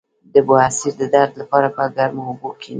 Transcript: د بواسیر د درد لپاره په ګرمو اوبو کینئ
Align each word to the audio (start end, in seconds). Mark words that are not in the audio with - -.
د 0.33 0.35
بواسیر 0.47 0.93
د 1.01 1.03
درد 1.13 1.33
لپاره 1.41 1.67
په 1.75 1.81
ګرمو 1.95 2.21
اوبو 2.29 2.49
کینئ 2.61 2.69